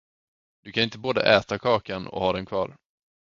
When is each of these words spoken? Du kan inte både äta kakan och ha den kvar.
Du 0.63 0.71
kan 0.71 0.83
inte 0.83 0.97
både 0.99 1.21
äta 1.35 1.59
kakan 1.59 2.07
och 2.07 2.21
ha 2.21 2.33
den 2.33 2.45
kvar. 2.45 2.77